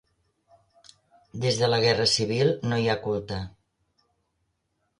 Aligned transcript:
Des 1.43 1.59
de 1.59 1.69
la 1.69 1.79
Guerra 1.85 2.09
Civil 2.15 2.51
no 2.71 2.81
hi 2.85 2.89
ha 2.95 2.99
culte. 3.07 3.41